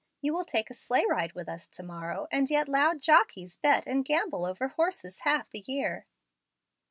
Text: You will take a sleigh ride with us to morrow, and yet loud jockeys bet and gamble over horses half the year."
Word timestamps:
You 0.19 0.33
will 0.33 0.45
take 0.45 0.71
a 0.71 0.73
sleigh 0.73 1.05
ride 1.07 1.33
with 1.33 1.47
us 1.47 1.67
to 1.67 1.83
morrow, 1.83 2.25
and 2.31 2.49
yet 2.49 2.67
loud 2.67 3.01
jockeys 3.01 3.57
bet 3.57 3.85
and 3.85 4.03
gamble 4.03 4.47
over 4.47 4.69
horses 4.69 5.19
half 5.19 5.51
the 5.51 5.59
year." 5.67 6.07